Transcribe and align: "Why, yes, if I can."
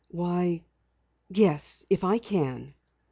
"Why, 0.07 0.63
yes, 1.29 1.85
if 1.91 2.03
I 2.03 2.17
can." 2.17 2.73